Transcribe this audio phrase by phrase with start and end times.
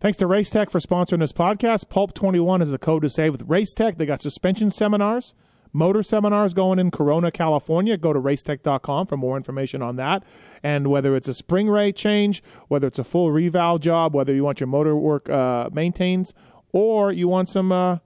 [0.00, 1.88] Thanks to Racetech for sponsoring this podcast.
[1.88, 3.96] Pulp 21 is a code to save with Racetech.
[3.96, 5.34] They got suspension seminars,
[5.72, 7.96] motor seminars going in Corona, California.
[7.96, 10.22] Go to racetech.com for more information on that.
[10.62, 14.44] And whether it's a spring rate change, whether it's a full reval job, whether you
[14.44, 16.32] want your motor work uh, maintained,
[16.70, 17.98] or you want some uh,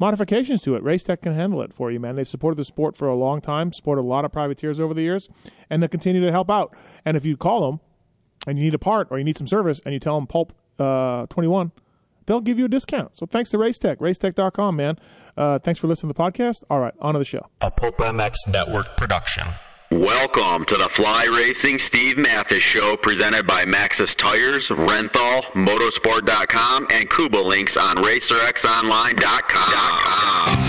[0.00, 2.16] modifications to it, Racetech can handle it for you, man.
[2.16, 5.02] They've supported the sport for a long time, supported a lot of privateers over the
[5.02, 5.28] years,
[5.70, 6.74] and they continue to help out.
[7.04, 7.80] And if you call them
[8.44, 10.52] and you need a part or you need some service and you tell them Pulp
[10.78, 11.72] uh, 21,
[12.26, 13.16] they'll give you a discount.
[13.16, 14.98] So thanks to Racetech, racetech.com, man.
[15.36, 16.62] Uh, thanks for listening to the podcast.
[16.70, 17.46] All right, on to the show.
[17.60, 19.44] A Pulp MX Network production.
[19.90, 27.10] Welcome to the Fly Racing Steve Matthes Show presented by Maxxis Tires, Renthal, Motosport.com, and
[27.10, 30.61] Kouba Links on RacerXOnline.com.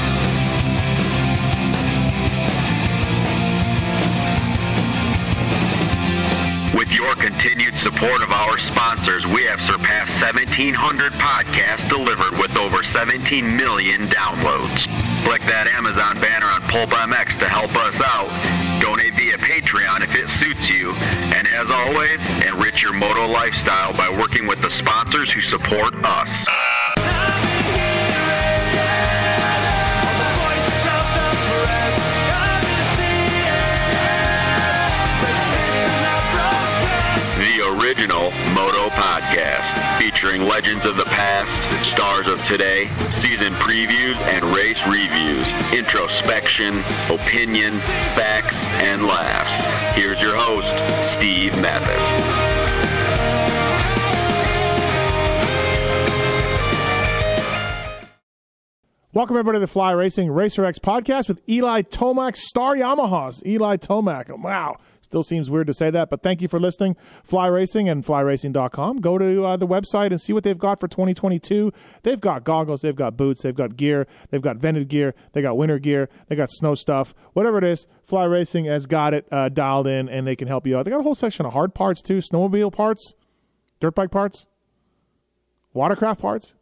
[6.73, 12.81] With your continued support of our sponsors, we have surpassed 1,700 podcasts delivered with over
[12.83, 14.89] 17 million downloads.
[15.23, 18.27] Click that Amazon banner on Pulp MX to help us out.
[18.81, 20.93] Donate via Patreon if it suits you.
[21.37, 26.43] And as always, enrich your moto lifestyle by working with the sponsors who support us.
[37.93, 44.83] Original Moto Podcast, featuring legends of the past, stars of today, season previews and race
[44.87, 46.79] reviews, introspection,
[47.11, 47.77] opinion,
[48.15, 49.95] facts, and laughs.
[49.95, 50.73] Here's your host,
[51.07, 52.01] Steve Matthes.
[59.13, 63.45] Welcome, everybody, to the Fly Racing Racer X podcast with Eli Tomac, Star Yamahas.
[63.45, 64.35] Eli Tomac.
[64.39, 64.77] Wow.
[65.13, 66.95] Still seems weird to say that, but thank you for listening.
[67.23, 68.97] Fly Racing and flyracing.com.
[68.97, 71.71] Go to uh, the website and see what they've got for 2022.
[72.01, 75.55] They've got goggles, they've got boots, they've got gear, they've got vented gear, they got
[75.55, 77.13] winter gear, they got snow stuff.
[77.33, 80.65] Whatever it is, Fly Racing has got it uh, dialed in and they can help
[80.65, 80.85] you out.
[80.85, 83.13] They got a whole section of hard parts, too snowmobile parts,
[83.79, 84.47] dirt bike parts,
[85.75, 86.55] watercraft parts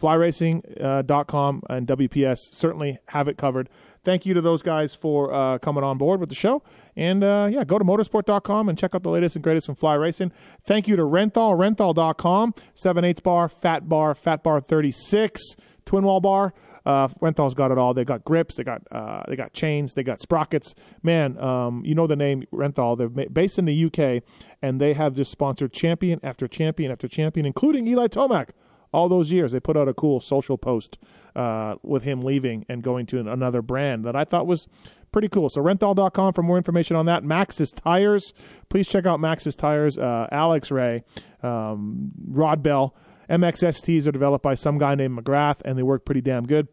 [0.00, 3.68] flyracing.com and WPS certainly have it covered.
[4.04, 6.62] Thank you to those guys for uh, coming on board with the show.
[6.96, 9.94] And uh, yeah, go to motosport.com and check out the latest and greatest from Fly
[9.94, 10.32] Racing.
[10.64, 16.20] Thank you to Renthal, renthal.com, 7 8 bar, fat bar, fat bar 36, twin wall
[16.20, 16.54] bar.
[16.86, 17.92] Uh, Renthal's got it all.
[17.92, 20.74] They got grips, they got uh, they got chains, they got sprockets.
[21.02, 22.96] Man, um, you know the name Renthal.
[22.96, 24.22] They're based in the UK,
[24.62, 28.50] and they have just sponsored champion after champion after champion, including Eli Tomac
[28.92, 30.98] all those years they put out a cool social post
[31.36, 34.66] uh, with him leaving and going to another brand that i thought was
[35.12, 35.48] pretty cool.
[35.48, 37.22] So renthal.com for more information on that.
[37.22, 38.32] Maxxis tires.
[38.68, 41.04] Please check out maxxis tires uh, alex ray
[41.42, 42.94] um, rod bell.
[43.28, 46.68] Mxsts are developed by some guy named mcgrath and they work pretty damn good.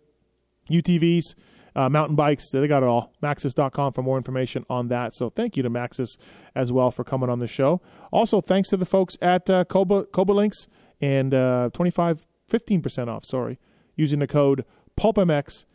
[0.69, 1.35] Utvs
[1.75, 3.13] uh, mountain bikes they got it all.
[3.21, 5.13] Maxxis.com for more information on that.
[5.13, 6.17] So thank you to maxxis
[6.55, 7.81] as well for coming on the show.
[8.11, 10.67] Also thanks to the folks at uh, Kouba, Kouba Links
[11.01, 13.59] and uh, 25 15% off sorry
[13.95, 14.66] using the code
[14.97, 15.66] pulpmx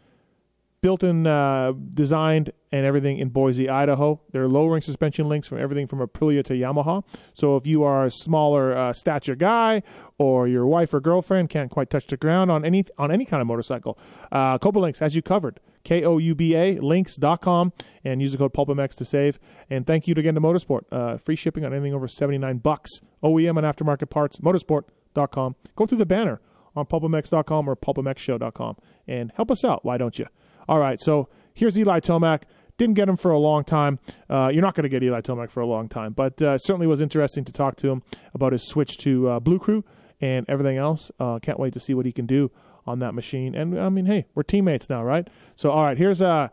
[0.80, 4.20] built in uh, designed and everything in boise idaho.
[4.32, 7.04] They're lowering suspension links from everything from aprilia to yamaha.
[7.34, 9.82] So if you are a smaller uh, stature guy
[10.18, 13.40] or your wife or girlfriend can't quite touch the ground on any on any kind
[13.40, 13.98] of motorcycle
[14.32, 15.60] uh, kouba links has you covered.
[15.82, 17.72] K-o-u-b-a links.com
[18.04, 19.38] and use the code pulpmx to save.
[19.70, 20.82] And thank you again to motosport.
[20.92, 23.00] Uh, free shipping on anything over 79 bucks.
[23.22, 24.38] Oem and aftermarket parts.
[24.40, 24.82] Motosport
[25.14, 25.56] com.
[25.76, 26.40] Go through the banner
[26.76, 28.76] on pulpmx.com or pulpmxshow.com
[29.06, 29.84] and help us out.
[29.84, 30.26] Why don't you?
[30.68, 32.42] All right, so here's Eli Tomac.
[32.78, 33.98] Didn't get him for a long time.
[34.30, 36.86] Uh, you're not going to get Eli Tomac for a long time, but uh, certainly
[36.86, 39.84] was interesting to talk to him about his switch to uh, Blue Crew
[40.20, 41.10] and everything else.
[41.20, 42.50] Uh, can't wait to see what he can do
[42.86, 43.54] on that machine.
[43.54, 45.28] And I mean, hey, we're teammates now, right?
[45.56, 46.48] So, all right, here's uh,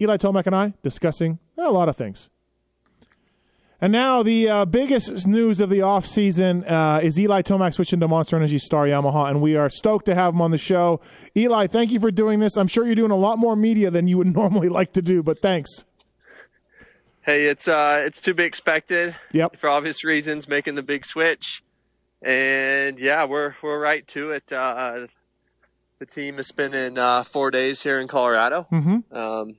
[0.00, 2.28] Eli Tomac and I discussing a lot of things.
[3.82, 8.06] And now the uh, biggest news of the offseason uh, is Eli Tomac switching to
[8.06, 11.00] Monster Energy Star Yamaha, and we are stoked to have him on the show.
[11.36, 12.56] Eli, thank you for doing this.
[12.56, 15.20] I'm sure you're doing a lot more media than you would normally like to do,
[15.20, 15.84] but thanks.
[17.22, 19.16] Hey, it's uh, it's to be expected.
[19.32, 19.56] Yep.
[19.56, 21.64] For obvious reasons, making the big switch,
[22.22, 24.52] and yeah, we're we're right to it.
[24.52, 25.08] Uh,
[25.98, 28.68] the team has been in uh, four days here in Colorado.
[28.70, 29.16] Mm-hmm.
[29.16, 29.56] Um,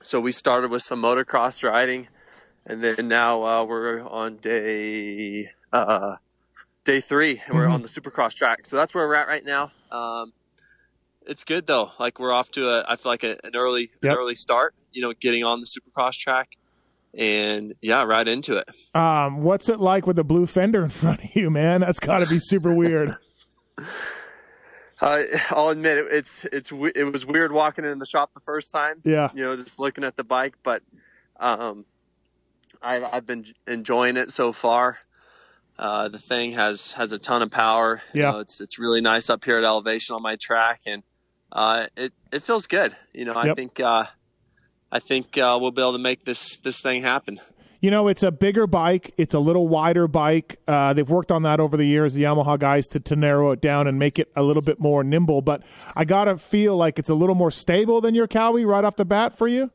[0.00, 2.08] so we started with some motocross riding
[2.66, 6.16] and then now uh, we're on day uh,
[6.84, 8.66] day three, and we're on the Supercross track.
[8.66, 9.72] So that's where we're at right now.
[9.90, 10.32] Um,
[11.26, 11.90] it's good though.
[11.98, 14.12] Like we're off to a, I feel like a, an early Yep.
[14.12, 14.74] an early start.
[14.92, 16.56] You know, getting on the Supercross track,
[17.14, 18.68] and yeah, right into it.
[18.94, 21.80] Um, what's it like with the blue fender in front of you, man?
[21.80, 23.16] That's got to be super weird.
[25.00, 28.40] Uh, I'll admit it, it's it's we- it was weird walking in the shop the
[28.40, 28.96] first time.
[29.04, 29.30] Yeah.
[29.34, 30.80] You know, just looking at the bike, but
[31.40, 31.84] um,
[32.82, 34.98] I've I've been enjoying it so far.
[35.78, 38.00] Uh, the thing has has a ton of power.
[38.14, 38.30] You Yeah.
[38.32, 41.02] know, it's it's really nice up here at elevation on my track, and
[41.50, 42.94] uh, it it feels good.
[43.12, 43.56] You know, I Yep.
[43.56, 44.04] think uh,
[44.90, 47.40] I think uh, we'll be able to make this this thing happen.
[47.80, 49.12] You know, it's a bigger bike.
[49.16, 50.60] It's a little wider bike.
[50.68, 53.60] Uh, they've worked on that over the years, the Yamaha guys, to, to narrow it
[53.60, 55.42] down and make it a little bit more nimble.
[55.42, 55.64] But
[55.96, 58.94] I got to feel like it's a little more stable than your Kawi right off
[58.94, 59.72] the bat for you.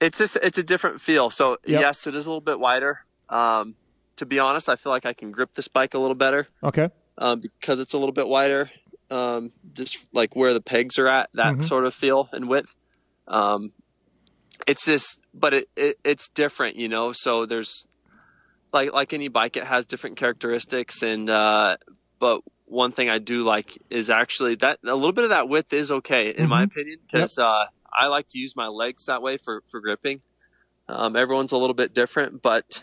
[0.00, 1.30] It's just it's a different feel.
[1.30, 1.80] So Yep.
[1.80, 3.00] yes, it is a little bit wider.
[3.28, 3.74] Um,
[4.16, 6.46] to be honest, I feel like I can grip this bike a little better.
[6.62, 6.88] Okay.
[7.18, 8.70] um, because it's a little bit wider,
[9.10, 11.62] um, just like where the pegs are at, that Mhm.
[11.62, 12.74] sort of feel and width.
[13.26, 13.72] Um,
[14.66, 17.12] it's just, but it, it it's different, you know.
[17.12, 17.86] So there's
[18.72, 21.76] like like any bike, it has different characteristics, and uh,
[22.18, 25.72] but one thing I do like is actually that a little bit of that width
[25.72, 26.64] is okay in my Mhm.
[26.64, 30.20] opinion because uh, I like to use my legs that way for for gripping.
[30.88, 32.82] Um, everyone's a little bit different, but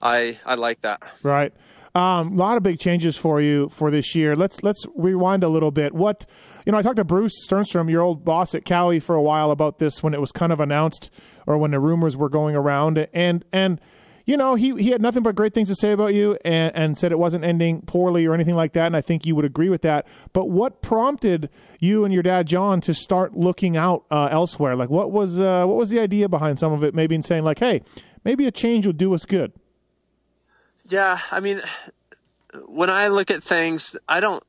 [0.00, 1.02] I I like that.
[1.22, 1.52] Right.
[1.92, 4.36] Um, a lot of big changes for you for this year.
[4.36, 5.92] Let's let's rewind a little bit.
[5.92, 6.24] What
[6.64, 9.50] you know, I talked to Bruce Stjernstrom, your old boss at Kawi, for a while
[9.50, 11.10] about this when it was kind of announced
[11.46, 13.80] or when the rumors were going around, and and
[14.30, 16.96] you know he he had nothing but great things to say about you, and, and
[16.96, 18.86] said it wasn't ending poorly or anything like that.
[18.86, 20.06] And I think you would agree with that.
[20.32, 21.50] But what prompted
[21.80, 24.76] you and your dad John to start looking out uh, elsewhere?
[24.76, 26.94] Like what was uh, what was the idea behind some of it?
[26.94, 27.82] Maybe in saying like, hey,
[28.24, 29.52] maybe a change will do us good.
[30.86, 31.60] Yeah, I mean,
[32.66, 34.42] when I look at things, I don't,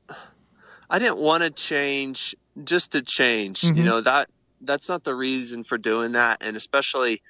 [0.90, 3.62] I didn't want to change just to change.
[3.62, 3.76] Mhm.
[3.76, 4.28] You know that
[4.60, 7.20] that's not the reason for doing that, and especially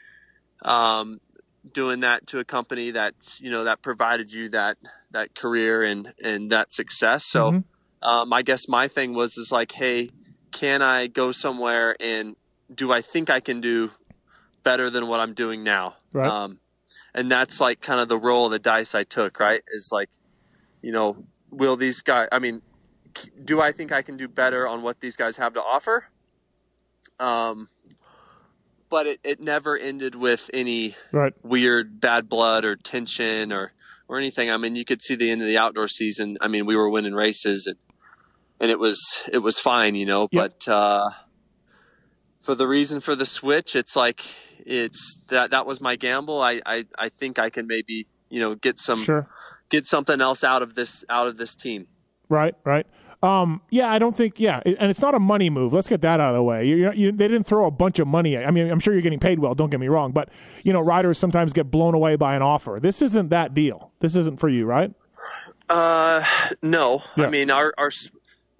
[0.63, 1.19] um,
[1.71, 4.79] doing that to a company that you know that provided you that
[5.13, 7.25] that career and and that success.
[7.25, 7.65] So, Mhm.
[8.03, 10.11] um, I guess my thing was is like, hey,
[10.51, 12.37] can I go somewhere and
[12.75, 13.91] do I think I can do
[14.65, 15.97] better than what I'm doing now?
[16.13, 16.31] Right.
[16.31, 16.59] Um,
[17.15, 19.63] and that's like kind of the roll of the dice I took, right?
[19.73, 20.11] Is like,
[20.81, 22.63] you know, will these guys, I mean,
[23.45, 26.07] do I think I can do better on what these guys have to offer?
[27.21, 27.69] Um,
[28.93, 31.33] but it, it never ended with any Right.
[31.43, 33.73] weird bad blood or tension or,
[34.07, 34.51] or anything.
[34.51, 36.37] I mean, you could see the end of the outdoor season.
[36.43, 37.79] I mean, we were winning races and,
[38.61, 40.53] and it was, it was fine, you know, Yep.
[40.67, 41.09] but, uh,
[42.43, 44.21] for the reason for the switch, it's like,
[44.67, 46.43] it's that, that was my gamble.
[46.43, 49.27] I, I, I think I can maybe, you know, get some, Sure.
[49.71, 51.87] get something else out of this, out of this team.
[52.29, 52.87] Right, right.
[53.23, 54.41] Um, yeah, I don't think.
[54.41, 55.73] Yeah, and it's not a money move.
[55.73, 56.67] Let's get that out of the way.
[56.67, 58.37] You, you, they didn't throw a bunch of money.
[58.37, 59.55] At, I mean, I'm sure you're getting paid well.
[59.55, 60.29] Don't get me wrong, but
[60.65, 62.79] you know, riders sometimes get blown away by an offer.
[62.83, 63.93] This isn't that deal.
[64.01, 64.93] This isn't for you, right?
[65.69, 66.25] Uh,
[66.63, 67.27] no, Yeah.
[67.27, 67.91] I mean, our, our,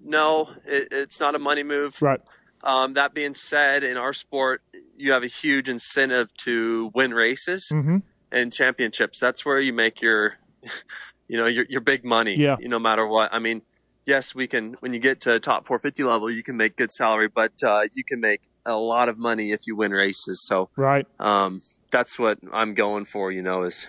[0.03, 2.01] no, it, it's not a money move.
[2.01, 2.21] Right.
[2.63, 4.61] Um, that being said, in our sport,
[4.95, 7.97] you have a huge incentive to win races Mm-hmm.
[8.31, 9.19] and championships.
[9.19, 10.37] That's where you make your,
[11.27, 12.35] you know, your your big money.
[12.35, 12.55] Yeah.
[12.61, 13.33] You no matter what.
[13.33, 13.61] I mean,
[14.05, 14.73] yes, we can.
[14.79, 18.03] When you get to top 450 level, you can make good salary, but uh, you
[18.03, 20.45] can make a lot of money if you win races.
[20.47, 21.05] So Right.
[21.19, 21.61] um,
[21.91, 23.31] that's what I'm going for.
[23.31, 23.87] You know, is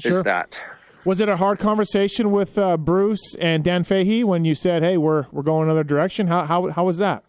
[0.00, 0.10] Sure.
[0.10, 0.62] is that.
[1.04, 4.96] Was it a hard conversation with uh, Bruce and Dan Fahie when you said, "Hey,
[4.96, 6.26] we're we're going another direction"?
[6.28, 7.24] How how how was that?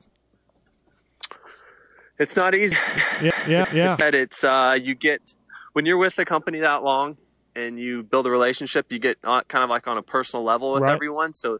[2.17, 2.77] It's not easy.
[3.21, 3.85] Yeah, yeah, yeah.
[3.87, 5.35] It's that it's uh, you get
[5.73, 7.17] when you're with the company that long
[7.55, 10.73] and you build a relationship, you get uh, kind of like on a personal level
[10.73, 10.93] with Right.
[10.93, 11.33] everyone.
[11.33, 11.59] So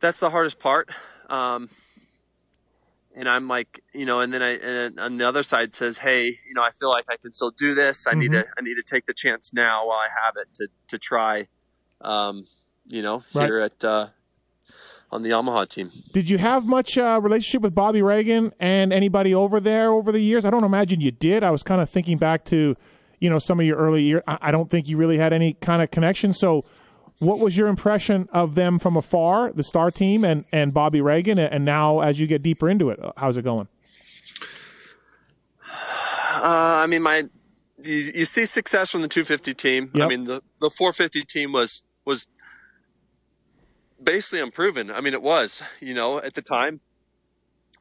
[0.00, 0.90] that's the hardest part.
[1.28, 1.68] Um,
[3.14, 6.26] and I'm like, you know, and then I and on the other side says, hey,
[6.26, 8.06] you know, I feel like I can still do this.
[8.06, 8.40] I need Mm-hmm.
[8.42, 11.46] to I need to take the chance now while I have it to to try.
[12.00, 12.46] Um,
[12.86, 13.46] you know, Right.
[13.46, 14.06] here at uh,
[15.12, 15.90] on the Yamaha team.
[16.12, 20.20] Did you have much uh, relationship with Bobby Regan and anybody over there over the
[20.20, 20.44] years?
[20.44, 21.42] I don't imagine you did.
[21.42, 22.76] I was kind of thinking back to,
[23.18, 24.22] you know, some of your early years.
[24.26, 26.32] I, I don't think you really had any kind of connection.
[26.32, 26.64] So,
[27.20, 31.38] what was your impression of them from afar, the Star Team and and Bobby Regan,
[31.38, 33.68] and now as you get deeper into it, how's it going?
[35.62, 37.24] Uh, I mean, my
[37.82, 39.90] you, you see success from the 250 team.
[39.94, 40.04] Yep.
[40.04, 42.26] I mean, the the 450 team was was
[44.02, 44.90] basically unproven.
[44.90, 46.80] I mean, it was you know at the time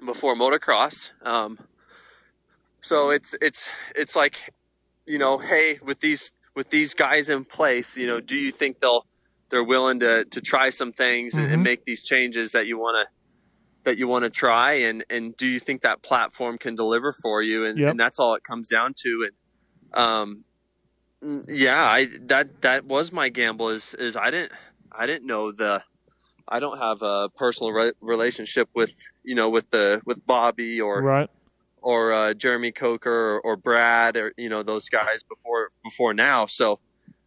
[0.05, 1.11] before motocross.
[1.25, 1.57] Um,
[2.81, 4.53] so it's it's it's like
[5.05, 8.81] you know, hey, with these with these guys in place, you know, do you think
[8.81, 9.05] they'll
[9.49, 11.53] they're willing to to try some things and, Mhm.
[11.53, 13.07] and make these changes that you want to
[13.83, 17.41] that you want to try and and do you think that platform can deliver for
[17.41, 17.91] you and, Yep.
[17.91, 20.43] and that's all it comes down to and um
[21.47, 24.51] yeah i that that was my gamble is is i didn't
[24.91, 25.83] I didn't know the.
[26.47, 28.91] I don't have a personal re- relationship with
[29.23, 31.29] you know with the with Bobby or Right.
[31.81, 36.47] or uh, Jeremy Coker or, or Brad or you know those guys before before now.
[36.47, 36.79] So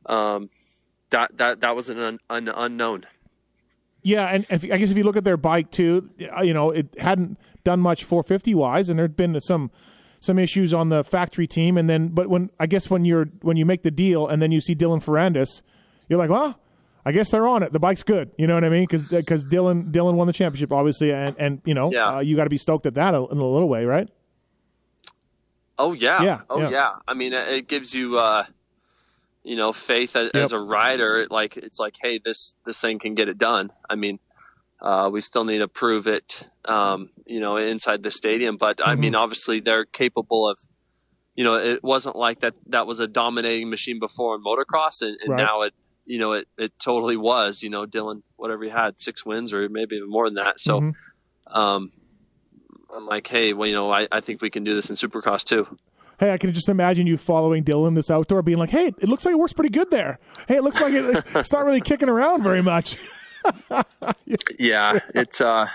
[0.06, 0.48] um,
[1.12, 3.06] that that that was an, un, an unknown.
[4.02, 6.72] Yeah, and if, I guess if you look at their bike too, uh, you know,
[6.72, 9.70] it hadn't done much 450 wise, and there'd been some
[10.18, 13.56] some issues on the factory team, and then but when I guess when you're when
[13.56, 15.62] you make the deal and then you see Dylan Ferrandis,
[16.08, 16.58] you're like, well,
[17.06, 17.72] I guess they're on it.
[17.72, 18.82] The bike's good, you know what I mean?
[18.84, 22.16] Because because Dylan Dylan won the championship, obviously, and and you know, Yeah.
[22.16, 24.08] uh, you got to be stoked at that in a little way, right?
[25.78, 26.70] Oh yeah, Yeah, oh yeah.
[26.70, 26.90] yeah.
[27.08, 28.44] I mean, it it gives you uh,
[29.44, 31.26] you know faith as, as a rider.
[31.30, 33.70] Like it's like, hey, this this thing can get it done.
[33.88, 34.18] I mean.
[34.80, 38.56] Uh, we still need to prove it, um, you know, inside the stadium.
[38.56, 39.00] But I Mm-hmm.
[39.00, 40.58] mean, obviously, they're capable of,
[41.36, 42.54] you know, it wasn't like that.
[42.66, 45.36] That was a dominating machine before in motocross, and, and Right.
[45.38, 45.72] now it,
[46.04, 47.62] you know, it it totally was.
[47.62, 50.56] You know, Dylan, whatever he had, six wins or maybe even more than that.
[50.66, 50.94] So, Mhm.
[51.46, 51.90] um,
[52.92, 55.44] I'm like, hey, well, you know, I, I think we can do this in Supercross
[55.44, 55.78] too.
[56.22, 59.24] Hey, I can just imagine you following Dylan this outdoor, being like, "Hey, it looks
[59.24, 60.20] like it works pretty good there.
[60.46, 62.96] Hey, it looks like it, it's, not really kicking around very much."
[64.60, 65.66] yeah it's uh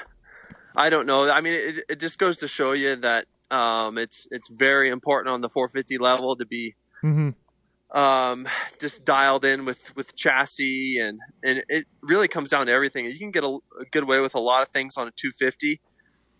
[0.77, 4.25] i don't know i mean it, it just goes to show you that um it's
[4.31, 7.97] it's very important on the 450 level to be mm-hmm.
[7.97, 8.47] um
[8.79, 13.19] just dialed in with with chassis and and it really comes down to everything you
[13.19, 15.81] can get a, a good way with a lot of things on a 250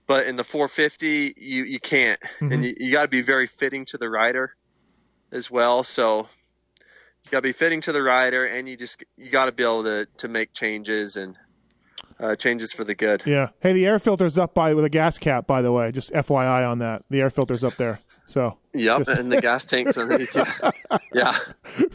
[0.07, 2.53] but in the 450 you you can't Mhm.
[2.53, 4.55] and you, you got to be very fitting to the rider
[5.31, 6.27] as well so
[7.25, 9.63] you got to be fitting to the rider and you just you got to be
[9.63, 11.37] able to to make changes and
[12.19, 13.49] uh, changes for the good Yeah.
[13.59, 15.91] Hey, the air filter's up by with a gas cap, by the way.
[15.91, 17.03] Just FYI on that.
[17.11, 17.99] The air filter's up there.
[18.25, 20.35] So Yep, Just- and the gas tanks underneath.
[20.35, 20.71] Yeah,
[21.13, 21.37] yeah.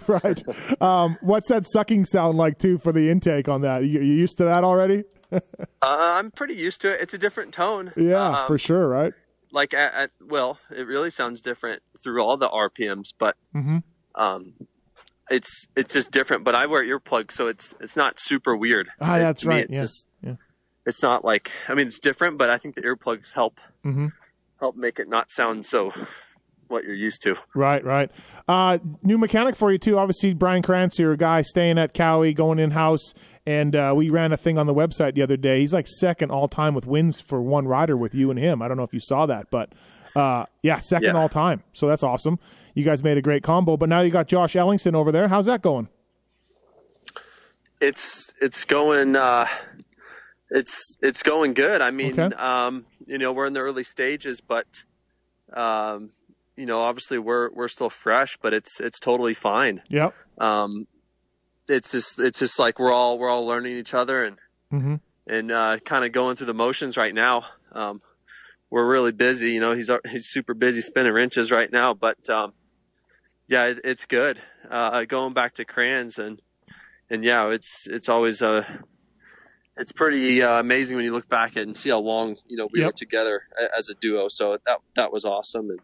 [0.07, 0.41] right.
[0.81, 3.83] Um, what's that sucking sound like too for the intake on that?
[3.85, 5.03] You, you used to that already?
[5.85, 7.01] Uh, I'm pretty used to it.
[7.01, 7.93] It's a different tone.
[7.97, 8.87] Yeah, Um, for sure.
[8.87, 9.13] Right.
[9.51, 13.79] Like at, at well, it really sounds different through all the RPMs, but hmm
[14.15, 14.55] um,
[15.29, 16.45] it's it's just different.
[16.45, 18.91] But I wear earplugs, so it's it's not super weird.
[19.01, 20.35] Ah, It- that's to me, right, It's yeah, just yeah.
[20.87, 24.07] it's not like I mean it's different, but I think the earplugs help hmm
[24.61, 25.93] help make it not sound so
[26.73, 27.37] what you're used to.
[27.55, 27.85] Right.
[27.85, 28.11] Right.
[28.49, 29.99] Uh, new mechanic for you too.
[29.99, 33.15] Obviously, Brian Kranz, your guy staying at Kawi, going in house,
[33.47, 35.61] and uh, we ran a thing on the website the other day.
[35.61, 38.63] He's like second all time with wins for one rider with you and him.
[38.63, 39.73] I don't know if you saw that, but
[40.17, 41.21] uh, yeah, second Yeah.
[41.21, 41.63] all time.
[41.73, 42.39] So that's awesome.
[42.75, 43.77] You guys made a great combo.
[43.77, 45.29] But now you got Josh Ellingson over there.
[45.29, 45.89] How's that going?
[47.81, 49.45] it's it's going uh
[50.51, 52.37] it's it's going good i mean Okay.
[52.37, 54.85] um you know we're in the early stages but
[55.53, 56.11] um
[56.57, 59.83] you know obviously we're we're still fresh but it's it's totally fine.
[59.89, 60.13] Yep.
[60.39, 60.87] um
[61.69, 64.39] it's just it's just like we're all we're all learning each other and
[64.71, 64.95] hmm
[65.27, 67.45] and uh kind of going through the motions right now.
[67.73, 68.01] Um
[68.71, 72.53] we're really busy you know he's he's super busy spinning wrenches right now but um
[73.49, 74.41] yeah it, it's good.
[74.69, 76.41] Uh going back to crayons and
[77.11, 78.65] and yeah it's it's always uh
[79.77, 82.69] it's pretty uh, amazing when you look back at and see how long you know
[82.73, 82.87] we Yep.
[82.89, 83.43] were together
[83.77, 84.29] as a duo.
[84.29, 85.81] So that that was awesome and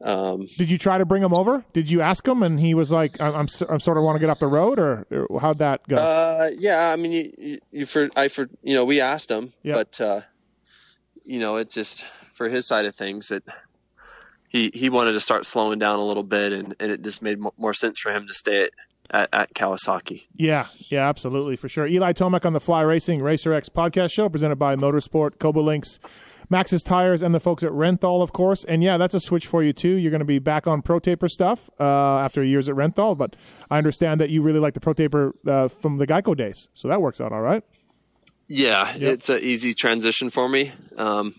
[0.00, 1.64] um Did you try to bring him over?
[1.72, 4.20] Did you ask him, and he was like, "I'm, I'm, I'm sort of want to
[4.20, 5.96] get off the road," or, or how'd that go?
[5.96, 9.52] Uh, yeah, I mean, you, you, you for I for you know we asked him,
[9.64, 9.74] Yeah.
[9.74, 10.20] but uh,
[11.24, 13.42] you know it just for his side of things that
[14.48, 17.38] he he wanted to start slowing down a little bit, and, and it just made
[17.40, 18.70] mo- more sense for him to stay at,
[19.10, 20.26] at, at Kawasaki.
[20.36, 21.86] Yeah, yeah, absolutely, for sure.
[21.88, 25.98] Eli Tomac on the Fly Racing Racer X podcast show, presented by Motosport, Kouba Links,
[26.50, 28.64] Maxxis Tires, and the folks at Renthal, of course.
[28.64, 29.96] And yeah, that's a switch for you too.
[29.96, 31.84] You're going to be back on Pro Taper stuff uh,
[32.18, 33.36] after years at Renthal, but
[33.70, 36.88] I understand that you really like the Pro Taper uh, from the Geico days, so
[36.88, 37.62] that works out all right.
[38.46, 39.12] Yeah, Yep.
[39.12, 40.72] it's an easy transition for me.
[40.96, 41.34] Um,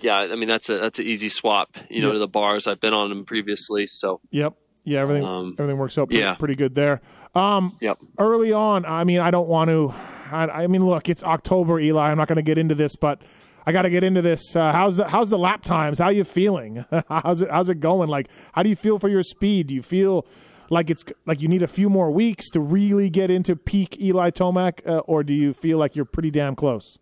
[0.00, 2.14] yeah, I mean that's a that's an easy swap, you know, Yep.
[2.14, 2.68] to the bars.
[2.68, 4.54] I've been on them previously, so Yep.
[4.84, 6.34] Yeah, everything Um, everything works out pretty, yeah.
[6.36, 7.00] pretty good there.
[7.34, 7.98] Um, yep.
[8.18, 9.92] early on, I mean, I don't want to.
[10.30, 12.10] I, I mean, look, it's October, Eli.
[12.10, 13.20] I'm not going to get into this, but
[13.68, 14.56] I got to get into this.
[14.56, 15.98] Uh, how's the How's the lap times?
[15.98, 16.86] How you feeling?
[17.10, 18.08] how's it How's it going?
[18.08, 19.66] Like, how do you feel for your speed?
[19.66, 20.26] Do you feel
[20.70, 24.30] like it's like you need a few more weeks to really get into peak Eli
[24.30, 26.98] Tomac, uh, or do you feel like you're pretty damn close?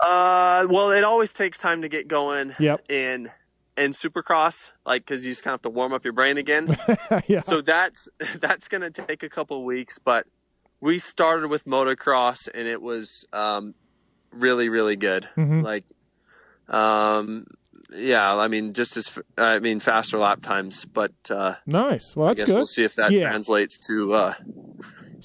[0.00, 2.52] Uh, well, it always takes time to get going.
[2.58, 2.90] Yep.
[2.90, 3.28] In
[3.76, 6.78] in Supercross, like because you just kind of have to warm up your brain again.
[7.26, 7.42] yeah.
[7.42, 8.08] so that's
[8.40, 10.26] that's going to take a couple of weeks but
[10.80, 13.74] we started with motocross and it was um,
[14.32, 15.62] really really good Mhm.
[15.62, 15.84] like
[16.68, 17.46] um,
[17.94, 22.16] yeah i mean just as I mean faster lap times but uh, nice.
[22.16, 22.56] Well, i that's guess good.
[22.56, 23.28] we'll see if that Yeah.
[23.30, 24.34] translates to uh,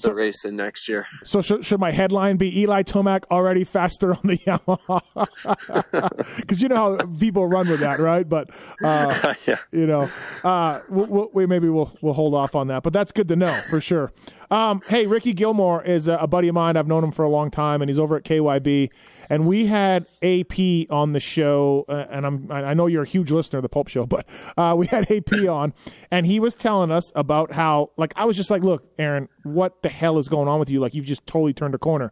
[0.02, 1.06] the race in next year.
[1.24, 5.00] So should, should my headline be Eli Tomac already faster on the Yamaha?
[6.36, 8.28] Because you know how people run with that, right?
[8.28, 8.50] But
[8.84, 9.56] uh, yeah.
[9.72, 10.06] you know,
[10.44, 12.82] uh, we'll, we maybe we'll we'll hold off on that.
[12.84, 14.12] But that's good to know for sure.
[14.50, 16.76] Um, hey, Ricky Gilmore is a, buddy of mine.
[16.76, 18.90] I've known him for a long time, and he's over at KYB.
[19.28, 23.30] And we had AP on the show, uh, and I'm I know you're a huge
[23.30, 24.26] listener of the Pulp Show, but
[24.56, 25.74] uh, we had AP on,
[26.10, 29.82] and he was telling us about how like I was just like, look, Aaron, what
[29.82, 30.80] the hell is going on with you?
[30.80, 32.10] Like you've just totally turned a corner.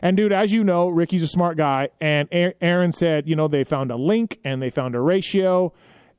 [0.00, 3.64] And dude, as you know, Ricky's a smart guy, and Aaron said, you know, they
[3.64, 5.74] found a link and they found a ratio,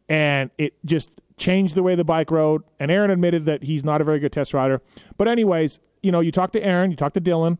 [0.07, 2.63] and it just changed the way the bike rode.
[2.79, 4.81] And Aaron admitted that he's not a very good test rider.
[5.17, 7.59] But anyways, you know, you talk to Aaron, you talk to Dylan,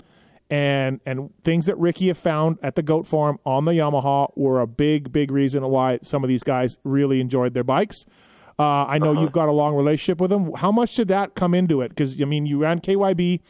[0.49, 4.61] and and things that Ricky have found at the Goat Farm on the Yamaha were
[4.61, 8.05] a big, big reason why some of these guys really enjoyed their bikes.
[8.59, 9.21] Uh, I know uh-huh.
[9.21, 10.51] you've got a long relationship with them.
[10.53, 11.89] How much did that come into it?
[11.89, 13.41] Because I mean, you ran KYB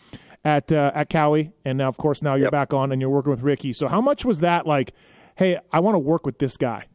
[0.43, 2.51] at uh, at Kawi, and now of course now you're yep.
[2.51, 3.73] back on and you're working with Ricky.
[3.73, 4.93] So how much was that like?
[5.35, 6.87] Hey, I want to work with this guy.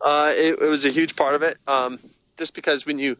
[0.00, 1.58] Uh, it, it, was a huge part of it.
[1.66, 1.98] Um,
[2.36, 3.16] just because when you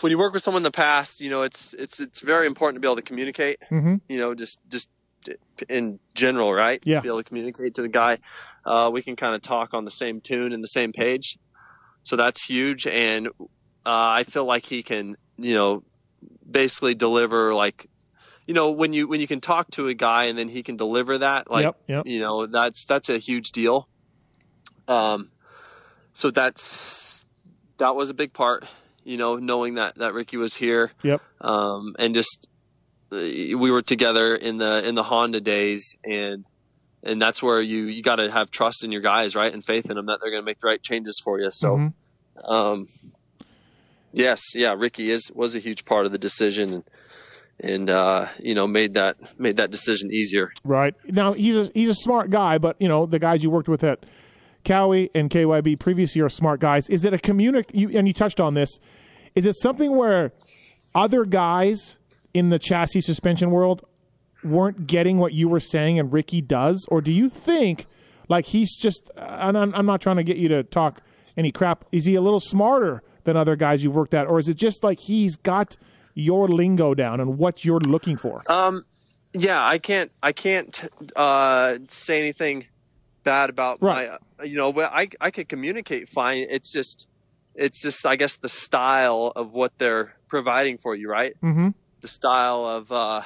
[0.00, 2.76] when you work with someone in the past, you know, it's it's it's very important
[2.76, 3.58] to be able to communicate.
[3.70, 3.96] Mm-hmm.
[4.08, 4.88] You know, just just
[5.68, 6.82] in general, right?
[6.84, 7.00] Yeah.
[7.00, 8.18] Be able to communicate to the guy.
[8.64, 11.38] Uh, we can kind of talk on the same tune and the same page,
[12.02, 12.86] so that's huge.
[12.86, 13.40] And uh,
[13.86, 15.84] I feel like he can, you know,
[16.50, 17.88] basically deliver like
[18.46, 20.76] you know when you when you can talk to a guy and then he can
[20.76, 22.06] deliver that like yep, yep.
[22.06, 23.88] you know that's that's a huge deal
[24.88, 25.30] um
[26.12, 27.26] so that's
[27.78, 28.64] that was a big part
[29.04, 30.90] you know, knowing that that Ricky was here.
[31.02, 31.22] Yep.
[31.40, 32.48] Um, and just
[33.12, 36.44] uh, we were together in the in the Honda days, and
[37.02, 39.90] and that's where you you got to have trust in your guys, right, and faith
[39.90, 41.50] in them that they're going to make the right changes for you.
[41.50, 42.50] So, mm-hmm.
[42.50, 42.86] um,
[44.12, 46.72] yes, yeah, Ricky is was a huge part of the decision.
[46.74, 46.84] And,
[47.60, 50.52] and uh, you know made that made that decision easier.
[50.64, 53.68] Right now, he's a he's a smart guy, but you know the guys you worked
[53.68, 54.04] with at
[54.64, 56.88] Kawi and KYB previous year smart guys.
[56.88, 57.78] Is it a community?
[57.78, 58.80] You, and you touched on this.
[59.34, 60.32] Is it something where
[60.94, 61.98] other guys
[62.32, 63.84] in the chassis suspension world
[64.42, 67.86] weren't getting what you were saying and Ricky does, or do you think
[68.28, 69.10] like he's just?
[69.16, 71.00] And I'm, I'm not trying to get you to talk
[71.36, 71.84] any crap.
[71.92, 74.84] Is he a little smarter than other guys you've worked at, or is it just
[74.84, 75.76] like he's got
[76.14, 78.42] your lingo down and what you're looking for?
[78.50, 78.84] Um,
[79.32, 82.66] yeah, I can't I can't uh, say anything
[83.24, 84.10] bad about right.
[84.10, 86.46] my you know, I I could communicate fine.
[86.48, 87.08] It's just
[87.54, 91.34] it's just I guess the style of what they're providing for you, right?
[91.42, 91.70] Mm-hmm.
[92.00, 93.22] The style of uh,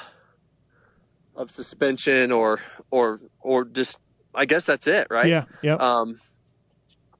[1.34, 3.98] of suspension or or or just
[4.34, 5.26] I guess that's it, right?
[5.26, 5.44] Yeah.
[5.62, 5.74] Yeah.
[5.74, 6.20] Um,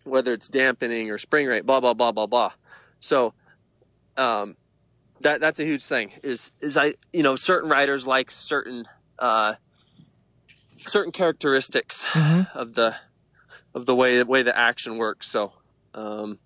[0.05, 2.53] whether it's dampening or spring rate, blah blah blah blah blah.
[3.01, 3.35] So,
[4.17, 4.57] um,
[5.21, 6.13] that that's a huge thing.
[6.23, 8.85] Is is I you know certain riders like certain
[9.19, 9.55] uh,
[10.79, 12.59] certain characteristics mm-hmm.
[12.59, 12.95] of the
[13.74, 15.28] of the way the way the action works.
[15.28, 15.52] So,
[15.94, 16.38] um,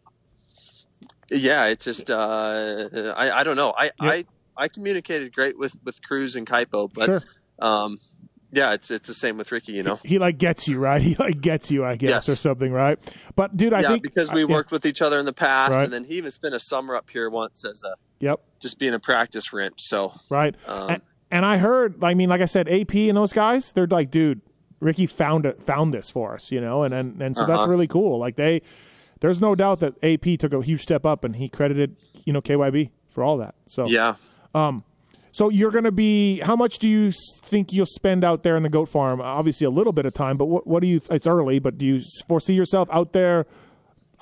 [1.31, 3.75] yeah, it's just uh, I I don't know.
[3.77, 3.93] I yep.
[4.01, 4.25] I
[4.57, 7.23] I communicated great with with Cruz and Kaipo, but sure.
[7.61, 7.99] um,
[8.53, 9.73] yeah, it's it's the same with Ricky.
[9.73, 11.01] You know, he, he like gets you right.
[11.03, 12.29] He like gets you, I guess, yes.
[12.29, 12.99] or something, right?
[13.35, 14.77] But dude, I yeah, think because we worked yeah.
[14.77, 15.85] with each other in the past, right.
[15.85, 18.95] and then he even spent a summer up here once as a yep, just being
[18.95, 19.83] a practice wrench.
[19.83, 23.33] So right, um, and, and I heard, I mean, like I said, AP and those
[23.33, 24.43] guys, they're like, dude,
[24.83, 27.57] Ricky found it, found this for us, you know, and and, and so uh-huh.
[27.57, 28.19] that's really cool.
[28.19, 28.61] Like they,
[29.21, 32.43] there's no doubt that AP took a huge step up, and he credited you know
[32.43, 33.55] KYB for all that.
[33.67, 34.17] So yeah,
[34.55, 34.85] um,
[35.31, 37.13] so you're going to be how much do you
[37.45, 39.21] think you'll spend out there in the goat farm?
[39.21, 41.01] Obviously, a little bit of time, but what what do you?
[41.11, 43.47] It's early, but do you foresee yourself out there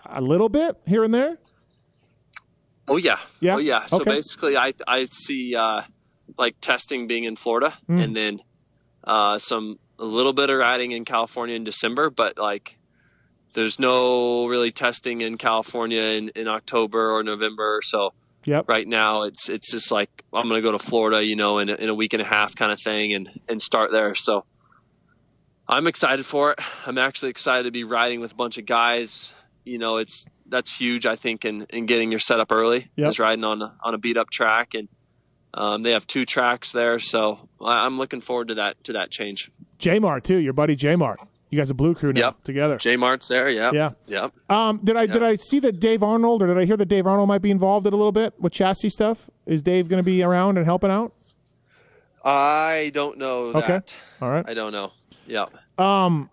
[0.04, 1.38] a little bit here and there?
[2.86, 3.86] Oh yeah, yeah, oh yeah.
[3.86, 4.10] So okay.
[4.10, 5.82] basically, I I see uh,
[6.36, 8.02] like testing being in Florida, mm.
[8.02, 8.40] and then
[9.04, 12.78] uh, some a little bit of riding in California in December, but like
[13.52, 17.80] there's no really testing in California in, in October or November.
[17.82, 18.68] So yep.
[18.68, 21.74] right now it's it's just like I'm gonna go to Florida, you know, in a,
[21.74, 24.14] in a week and a half kind of thing, and and start there.
[24.14, 24.44] So
[25.68, 26.58] I'm excited for it.
[26.86, 29.34] I'm actually excited to be riding with a bunch of guys.
[29.64, 31.06] You know, it's that's huge.
[31.06, 33.10] I think in, in getting your setup early yep.
[33.10, 34.88] is riding on a, on a beat up track, and
[35.54, 36.98] um, they have two tracks there.
[36.98, 39.50] So I'm looking forward to that to that change.
[39.80, 41.18] J Mart too, your buddy J Mart.
[41.48, 42.44] You guys are blue crew now yep.
[42.44, 42.76] together.
[42.76, 43.72] J Mart's there, yeah.
[43.72, 43.90] Yeah.
[44.06, 44.50] Yep.
[44.50, 45.12] Um, did I yep.
[45.14, 47.50] did I see that Dave Arnold or did I hear that Dave Arnold might be
[47.50, 49.28] involved in a little bit with chassis stuff?
[49.46, 51.12] Is Dave going to be around and helping out?
[52.24, 53.66] I don't know okay.
[53.66, 53.96] that.
[54.20, 54.44] All right.
[54.48, 54.92] I don't know.
[55.26, 55.46] Yeah.
[55.78, 56.30] Um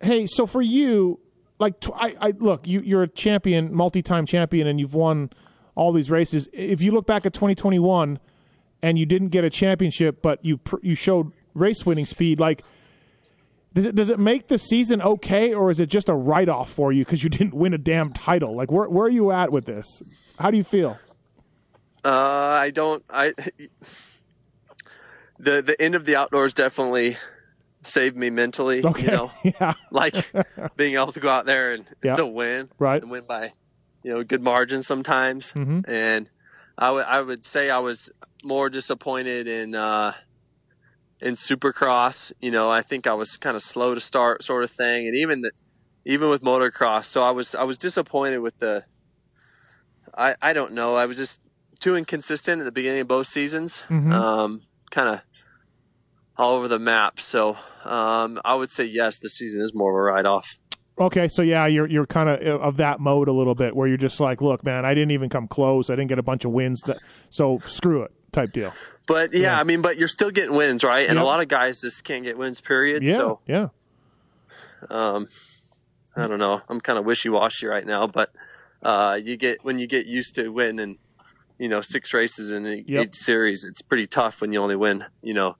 [0.00, 1.18] hey, so for you
[1.58, 5.30] like I, I look, you you're a champion, multi-time champion and you've won
[5.74, 6.48] all these races.
[6.52, 8.20] If you look back at 2021,
[8.84, 12.38] and you didn't get a championship, but you pr- you showed race winning speed.
[12.40, 12.62] Like,
[13.72, 16.70] does it does it make the season okay, or is it just a write off
[16.70, 18.54] for you because you didn't win a damn title?
[18.54, 20.36] Like, where where are you at with this?
[20.38, 20.98] How do you feel?
[22.04, 22.10] Uh,
[22.60, 23.02] I don't.
[23.10, 23.32] I
[25.38, 27.16] the the end of the outdoors definitely
[27.82, 28.84] saved me mentally.
[28.84, 30.14] Okay, You know, yeah, like
[30.76, 32.14] being able to go out there and Yeah.
[32.14, 33.02] still win, Right.
[33.02, 33.50] And win by
[34.02, 35.52] you know good margins sometimes.
[35.54, 35.84] Mhm.
[35.88, 36.28] And
[36.78, 38.10] I would I would say I was
[38.44, 40.12] more disappointed in uh,
[41.24, 42.32] in Supercross.
[42.40, 45.16] You know, I think I was kind of slow to start, sort of thing, and
[45.16, 45.50] even the,
[46.04, 47.06] even with motocross.
[47.06, 48.84] So I was I was disappointed with the.
[50.16, 50.94] I I don't know.
[50.94, 51.40] I was just
[51.80, 53.84] too inconsistent at the beginning of both seasons.
[53.88, 54.12] Mhm.
[54.12, 55.24] Um, kind of
[56.36, 57.18] all over the map.
[57.18, 60.58] So um, I would say yes, this season is more of a write off.
[60.96, 63.96] Okay, so yeah, you're you're kind of of that mode a little bit, where you're
[63.96, 65.90] just like, look, man, I didn't even come close.
[65.90, 66.98] I didn't get a bunch of wins, that,
[67.30, 68.72] so screw it, type deal.
[69.06, 69.60] But yeah, Yeah.
[69.60, 71.08] I mean, but you're still getting wins, right?
[71.08, 71.22] And Yep.
[71.22, 72.60] a lot of guys just can't get wins.
[72.60, 73.06] Period.
[73.06, 73.68] Yeah, So yeah,
[74.90, 75.26] um,
[76.16, 76.60] I don't know.
[76.68, 78.30] I'm kind of wishy washy right now, but
[78.82, 80.98] uh, you get when you get used to winning,
[81.58, 83.06] you know, six races in Yep.
[83.06, 85.56] each series, it's pretty tough when you only win, you know,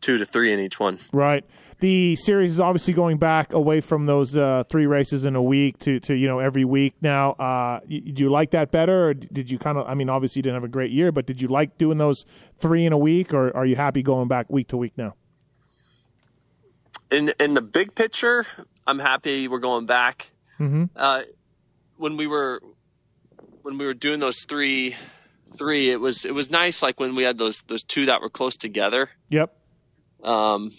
[0.00, 0.98] two to three in each one.
[1.12, 1.44] right.
[1.78, 5.78] The series is obviously going back away from those uh, three races in a week
[5.80, 7.32] to, to you know every week now.
[7.32, 9.86] Uh, y- do you like that better, or did you kind of?
[9.86, 12.24] I mean, obviously you didn't have a great year, but did you like doing those
[12.58, 15.14] three in a week, or are you happy going back week to week now?
[17.10, 18.46] in in the big picture,
[18.86, 20.30] I'm happy we're going back.
[20.58, 20.84] Mm-hmm.
[20.96, 21.22] Uh,
[21.98, 22.60] when we were
[23.62, 24.96] when we were doing those three
[25.56, 26.82] three, it was it was nice.
[26.82, 29.54] Like when we had those those two that were close together, Yep.
[30.24, 30.72] um,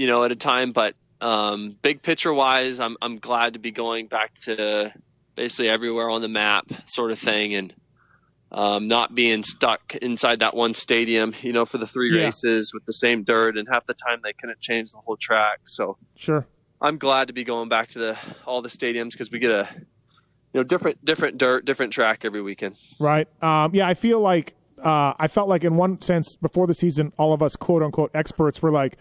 [0.00, 0.72] you know, at a time.
[0.72, 4.92] But um, big picture wise, I'm I'm glad to be going back to
[5.34, 7.74] basically everywhere on the map, sort of thing, and.
[8.52, 12.24] Um, not being stuck inside that one stadium, you know, for the three Yeah.
[12.24, 15.60] races with the same dirt, and half the time they couldn't change the whole track.
[15.66, 16.44] So, Sure.
[16.80, 19.68] I'm glad to be going back to the all the stadiums because we get a
[19.72, 19.84] you
[20.54, 22.74] know different different dirt, different track every weekend.
[22.98, 23.28] Right.
[23.40, 27.12] Um, yeah, I feel like uh, I felt like in one sense before the season,
[27.18, 28.96] all of us quote unquote experts were like,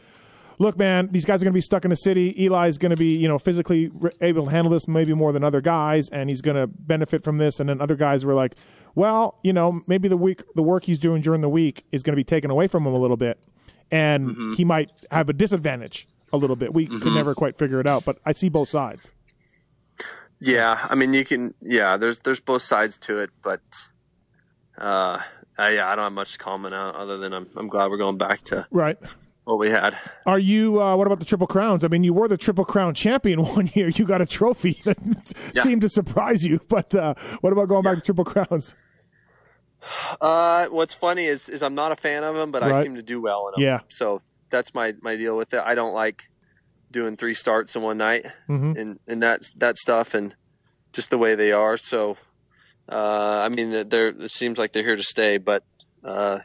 [0.60, 2.46] "Look, man, these guys are going to be stuck in the city.
[2.46, 3.92] Eli's going to be, you know, physically
[4.22, 7.38] able to handle this maybe more than other guys, and he's going to benefit from
[7.38, 8.56] this." And then other guys were like,
[8.94, 12.14] "Well, you know, maybe the week the work he's doing during the week is going
[12.14, 13.40] to be taken away from him a little bit,
[13.90, 16.74] and he might have a disadvantage a little bit.
[16.74, 19.12] We could never quite figure it out, but I see both sides."
[20.42, 21.98] Yeah, I mean you can yeah.
[21.98, 23.62] There's there's both sides to it, but
[24.78, 25.20] uh,
[25.58, 27.98] I, yeah, I don't have much to comment on other than I'm I'm glad we're
[27.98, 28.98] going back to Right.
[29.50, 29.94] What we had.
[30.26, 30.82] Are you?
[30.82, 31.84] Uh, what about the Triple Crowns?
[31.84, 33.90] I mean, you were the Triple Crown champion one year.
[33.90, 34.98] You got a trophy that
[35.56, 35.64] Yeah.
[35.64, 36.60] seemed to surprise you.
[36.70, 38.74] But uh, what about going back to Triple Crowns?
[40.20, 43.04] Uh, what's funny is is I'm not a fan of them, but I seem to
[43.04, 43.62] do well in them.
[43.64, 43.80] Yeah.
[43.88, 45.62] So that's my my deal with it.
[45.66, 46.30] I don't like
[46.92, 48.78] doing three starts in one night Mhm.
[48.78, 50.36] and and that that stuff and
[50.92, 51.78] just the way they are.
[51.78, 52.18] So
[52.92, 55.64] uh, I mean, they're it seems like they're here to stay, but
[56.04, 56.40] uh,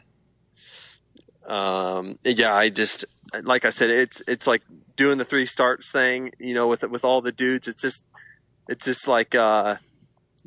[1.47, 3.05] um, yeah, I just
[3.43, 4.61] like I said, it's it's like
[4.95, 6.31] doing the three starts thing.
[6.39, 8.03] You know, with with all the dudes, it's just
[8.69, 9.75] it's just like uh,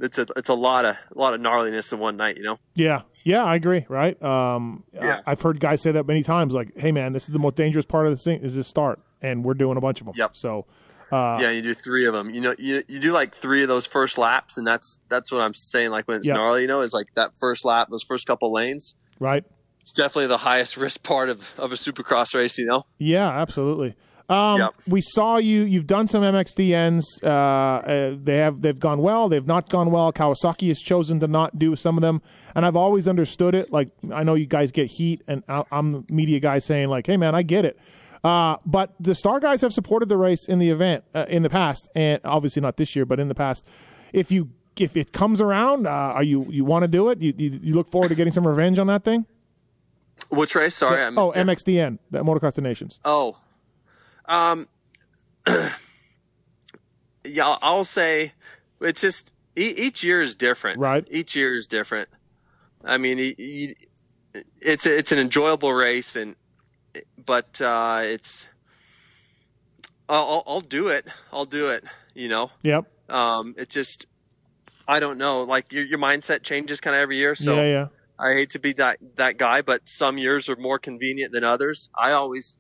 [0.01, 2.37] it's a it's a lot of a lot of gnarliness in one night.
[2.37, 2.59] You know.
[2.75, 3.85] Yeah, yeah, I agree.
[3.89, 4.21] Right?
[4.23, 5.21] Um, Yeah.
[5.27, 6.55] I, have heard guys say that many times.
[6.55, 9.01] Like, hey, man, this is the most dangerous part of this thing is this start,
[9.23, 10.15] and we're doing a bunch of them.
[10.17, 10.37] Yep.
[10.37, 10.67] So,
[11.13, 12.31] uh, yeah, you do three of them.
[12.31, 15.41] You know, you, you do like three of those first laps, and that's that's what
[15.43, 15.91] I'm saying.
[15.91, 16.35] Like when it's Yeah.
[16.35, 18.97] gnarly, you know, is like that first lap, those first couple lanes.
[19.21, 19.45] right?
[19.89, 22.59] It's definitely the highest risk part of, of a supercross race.
[22.59, 22.83] You know.
[22.99, 23.95] Yeah, absolutely.
[24.29, 24.75] Um, Yep.
[24.91, 25.63] We saw you.
[25.63, 27.03] You've done some MXDNs.
[27.23, 28.61] Uh, uh, they have.
[28.61, 29.31] They've gone well.
[29.31, 30.13] They've not gone well.
[30.13, 32.21] Kawasaki has chosen to not do some of them,
[32.55, 33.73] and I've always understood it.
[33.73, 37.07] Like I know you guys get heat, and I- I'm the media guy saying like,
[37.07, 37.79] "Hey, man, I get it."
[38.23, 41.49] Uh, but the Star guys have supported the race in the event uh, in the
[41.51, 43.65] past, and obviously not this year, but in the past.
[44.13, 47.23] If you if it comes around, uh, are you you want to do it?
[47.23, 49.25] You, you you look forward to getting some revenge on that thing?
[50.31, 50.75] Which race?
[50.75, 51.37] Sorry, I missed Oh, it.
[51.47, 53.01] MXDN, that Motocross the Nations.
[53.05, 53.37] Oh,
[54.27, 54.67] um,
[57.25, 58.33] yeah, I'll- say
[58.81, 60.79] it's just e- each year is different.
[60.79, 61.07] Right.
[61.11, 62.09] Each year is different.
[62.85, 66.37] I mean, it's a, it's an enjoyable race, and
[67.25, 68.49] but uh, it's
[70.09, 71.07] I'll, I'll I'll do it.
[71.33, 71.85] I'll do it.
[72.15, 72.85] You know, Yep.
[73.11, 74.07] um, it just
[74.87, 75.43] I don't know.
[75.43, 77.35] Like your your mindset changes kind of every year.
[77.35, 77.87] So yeah, yeah.
[78.19, 81.89] I hate to be that that guy, but some years are more convenient than others.
[81.97, 82.59] I always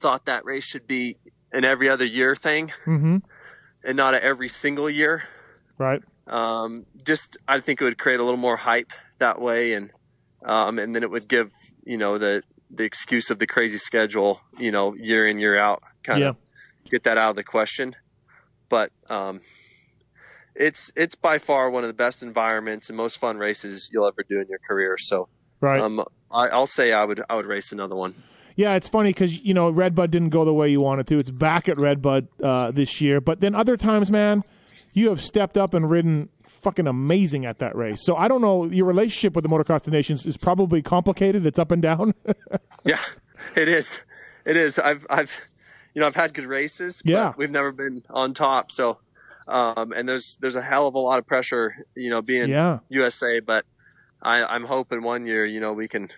[0.00, 1.16] thought that race should be
[1.52, 3.16] an every other year thing Mm-hmm.
[3.84, 5.22] and not a every single year.
[5.78, 6.02] Right.
[6.26, 9.90] Um, just I think it would create a little more hype that way, and
[10.44, 11.52] um, and then it would give
[11.84, 15.82] you know the the excuse of the crazy schedule, you know, year in year out,
[16.02, 16.36] kind of
[16.90, 17.94] get that out of the question.
[18.68, 19.40] But um,
[20.58, 24.22] it's it's by far one of the best environments and most fun races you'll ever
[24.28, 24.96] do in your career.
[24.98, 25.28] So
[25.60, 25.80] Right.
[25.80, 28.14] um, I, I'll say I would I would race another one.
[28.56, 31.18] Yeah, it's funny because you know Redbud didn't go the way you wanted to.
[31.18, 34.42] It's back at Redbud uh, this year, but then other times, man,
[34.94, 38.04] you have stepped up and ridden fucking amazing at that race.
[38.04, 41.46] So I don't know your relationship with the Motocross of Nations is probably complicated.
[41.46, 42.14] It's up and down.
[42.84, 43.02] Yeah,
[43.56, 44.00] it is.
[44.46, 44.78] It is.
[44.78, 45.48] I've I've
[45.94, 47.02] you know I've had good races.
[47.04, 47.32] but Yeah.
[47.36, 48.70] we've never been on top.
[48.70, 48.98] So
[49.48, 52.78] um, and there's there's a hell of a lot of pressure, you know, being yeah,
[52.90, 53.40] USA.
[53.40, 53.64] But
[54.22, 56.08] I, I'm hoping one year, you know, we can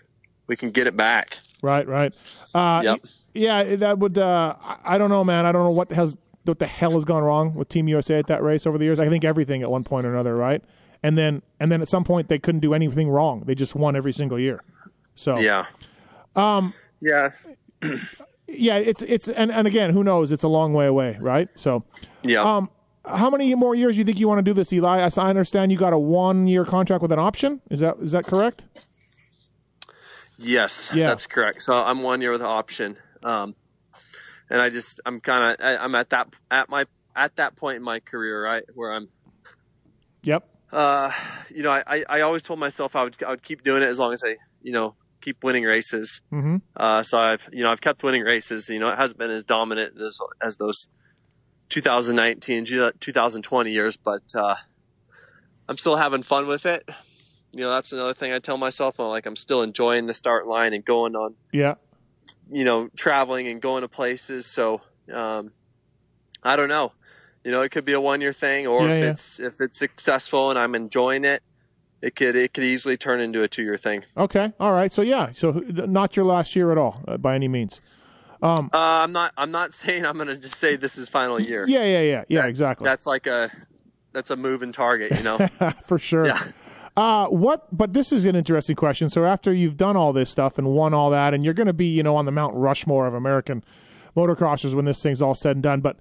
[0.46, 1.38] we can get it back.
[1.62, 2.12] right, right.
[2.54, 3.00] Uh, Yep.
[3.32, 4.18] Yeah, that would.
[4.18, 5.46] Uh, I- don't know, man.
[5.46, 8.26] I don't know what has what the hell has gone wrong with Team USA at
[8.26, 8.98] that race over the years.
[8.98, 10.64] I think everything at one point or another, right?
[11.02, 13.44] And then and then at some point they couldn't do anything wrong.
[13.46, 14.60] They just won every single year.
[15.14, 15.66] So Yeah.
[16.34, 16.74] Um.
[17.00, 17.30] Yeah.
[18.48, 20.32] yeah, it's it's and, and again, who knows?
[20.32, 21.48] It's a long way away, right?
[21.54, 21.84] So,
[22.24, 22.42] Yeah.
[22.42, 22.68] um,
[23.06, 25.00] how many more years do you think you want to do this, Eli?
[25.00, 27.60] As I understand, you got a one year contract with an option.
[27.70, 28.64] Is that is that correct?
[30.38, 31.08] Yes, Yeah.
[31.08, 31.62] that's correct.
[31.62, 33.54] So I'm one year with an option, um,
[34.48, 36.84] and I just I'm kind of I'm at that at my
[37.14, 39.08] at that point in my career, right, where I'm,
[40.22, 40.48] Yep.
[40.72, 41.10] uh,
[41.54, 43.88] you know, I, I, I always told myself I would I would keep doing it
[43.88, 46.22] as long as I you know keep winning races.
[46.32, 46.56] Mm-hmm.
[46.74, 48.68] Uh, so I've you know I've kept winning races.
[48.70, 50.88] You know, it hasn't been as dominant as as those
[51.70, 52.64] 2019
[53.00, 54.54] 2020 years, but uh,
[55.68, 56.88] I'm still having fun with it.
[57.52, 59.00] You know, that's another thing I tell myself.
[59.00, 61.74] I'm like I'm still enjoying the start line and going on Yeah.
[62.50, 64.46] you know, traveling and going to places.
[64.46, 65.52] So um,
[66.42, 66.92] I don't know.
[67.44, 69.10] You know, it could be a one year thing, or Yeah, if yeah.
[69.10, 71.42] it's if it's successful and I'm enjoying it,
[72.02, 74.04] it could it could easily turn into a two year thing.
[74.16, 74.52] Okay.
[74.60, 74.92] All right.
[74.92, 75.30] So yeah.
[75.32, 77.80] So not your last year at all, uh, by any means.
[78.42, 81.66] Uh, I'm not I'm not saying I'm going to just say this is final year.
[81.68, 81.84] Yeah.
[81.84, 82.00] Yeah.
[82.00, 82.24] Yeah.
[82.28, 82.42] Yeah.
[82.42, 82.84] That- exactly.
[82.84, 83.50] That's like a
[84.12, 85.12] that's a moving target.
[85.12, 85.38] You know.
[85.84, 86.26] For sure.
[86.26, 86.38] Yeah.
[86.96, 87.66] Uh, what?
[87.76, 89.08] But this is an interesting question.
[89.10, 91.72] So after you've done all this stuff and won all that, and you're going to
[91.72, 93.62] be, you know, on the Mount Rushmore of American
[94.16, 95.80] motocrossers when this thing's all said and done.
[95.80, 95.98] But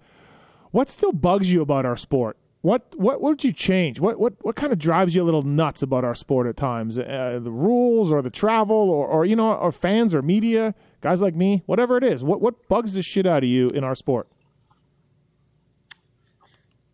[0.71, 2.37] what still bugs you about our sport?
[2.61, 3.99] What what what would you change?
[4.01, 6.99] What what what kind of drives you a little nuts about our sport at times?
[6.99, 11.21] Uh, the rules or the travel or or you know or fans or media guys
[11.21, 12.23] like me, whatever it is.
[12.23, 14.27] What what bugs the shit out of you in our sport?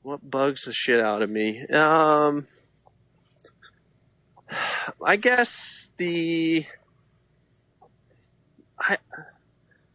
[0.06, 1.65] what bugs the shit out of me?
[1.65, 2.45] Um,
[5.04, 5.47] I guess
[5.97, 6.63] the
[8.80, 8.97] I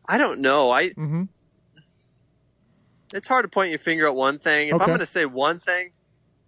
[0.08, 0.72] I don't know.
[0.72, 1.22] I Mm-hmm.
[3.12, 4.68] It's hard to point your finger at one thing.
[4.68, 4.84] If Okay.
[4.84, 5.90] I'm going to say one thing,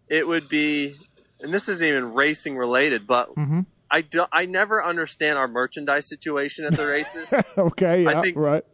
[0.09, 0.97] it would be,
[1.41, 3.61] and this isn't even racing related, but Mm-hmm.
[3.91, 7.35] I do, I never understand our merchandise situation at the races.
[7.59, 8.07] okay.
[8.07, 8.65] I think- right.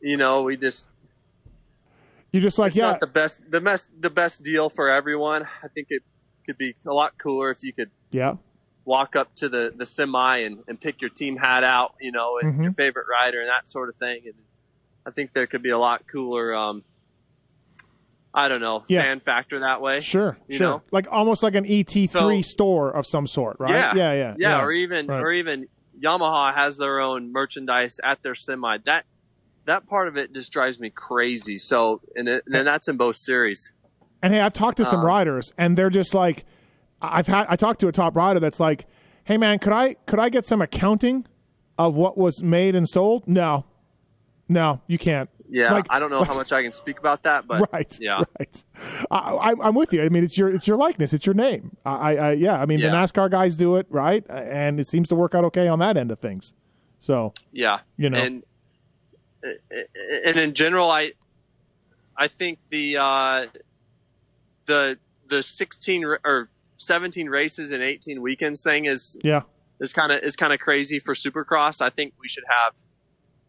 [0.00, 0.88] you know, we just
[2.32, 2.86] You're just like it's yeah.
[2.92, 5.42] not the best the best the best deal for everyone.
[5.62, 6.02] I think it
[6.46, 8.36] could be a lot cooler if you could yeah.
[8.86, 12.38] walk up to the, the semi and, and pick your team hat out, you know,
[12.40, 12.62] and Mhm.
[12.62, 14.22] your favorite rider and that sort of thing.
[14.24, 14.34] And
[15.04, 16.82] I think there could be a lot cooler, um,
[18.38, 19.00] I don't know, Yeah.
[19.02, 20.00] fan factor that way.
[20.02, 20.66] Sure, sure.
[20.66, 20.82] know?
[20.92, 23.70] Like almost like an ET3 So- store of some sort, right?
[23.70, 23.94] Yeah.
[23.94, 24.34] yeah, yeah.
[24.38, 25.22] Yeah, or even right.
[25.22, 25.66] or even
[25.98, 28.76] Yamaha has their own merchandise at their semi.
[28.84, 29.06] That
[29.64, 31.56] that part of it just drives me crazy.
[31.56, 33.72] So and, it, and that's in both series.
[34.22, 36.44] And hey, I've talked to some Um, riders, and they're just like,
[37.00, 37.46] I've had.
[37.48, 38.84] I talked to a top rider that's like,
[39.24, 41.26] "Hey, man, could I could I get some accounting
[41.78, 43.64] of what was made and sold?" No,
[44.48, 45.28] no, you can't.
[45.48, 47.96] Yeah, Like- I don't know how much I can speak about that, but right.
[48.00, 48.64] yeah, Right.
[49.10, 50.02] I, I'm with you.
[50.02, 51.12] I mean, it's your it's your likeness.
[51.12, 51.76] It's your name.
[51.84, 52.60] I, I, yeah.
[52.60, 55.68] I mean, the NASCAR guys do it right, and it seems to work out okay
[55.68, 56.52] on that end of things.
[56.98, 58.18] So yeah, You know.
[58.18, 58.42] and
[60.26, 61.12] and in general, I
[62.16, 63.46] I think the uh,
[64.64, 69.42] the the sixteen or seventeen races and eighteen weekends thing is yeah,
[69.80, 71.80] is kind of is kind of crazy for Supercross.
[71.80, 72.74] I think we should have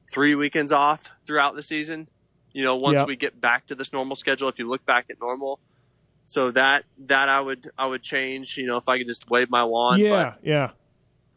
[0.10, 2.08] three weekends off throughout the season.
[2.54, 3.06] You know, once Yeah.
[3.06, 5.60] we get back to this normal schedule, if you look back at normal,
[6.26, 8.58] so that that I would I would change.
[8.58, 10.02] You know, if I could just wave my wand.
[10.02, 10.72] yeah, yeah.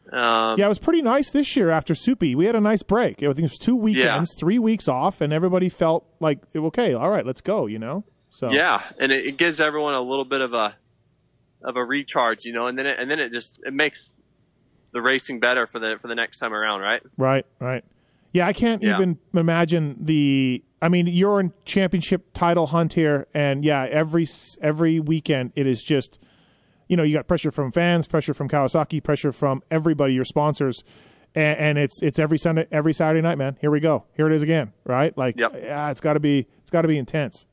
[0.09, 2.33] But, um, Yeah, it was pretty nice this year after Soupy.
[2.35, 3.21] We had a nice break.
[3.21, 7.09] I think it was two weekends, three weeks off, and everybody felt like okay, all
[7.09, 7.67] right, let's go.
[7.67, 10.75] You know, so Yeah, and it, it gives everyone a little bit of a
[11.63, 13.99] of a recharge, you know, and then it, and then it just it makes
[14.91, 17.01] the racing better for the for the next time around, right?
[17.17, 17.83] right, right.
[18.33, 18.95] Yeah, I can't Yeah.
[18.95, 20.63] even imagine the.
[20.81, 24.25] I mean, you're in championship title hunt here, and yeah, every
[24.61, 26.19] every weekend it is just.
[26.87, 30.83] you know you got pressure from fans, pressure from Kawasaki, pressure from everybody, your sponsors,
[31.35, 33.55] and, and it's it's every Sunday, every Saturday night, man.
[33.61, 34.03] Here we go.
[34.17, 35.17] Here it is again, right?
[35.17, 35.53] Like, Yep.
[35.55, 37.45] yeah, it's got to be it's got to be intense.